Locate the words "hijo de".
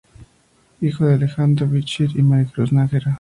0.81-1.13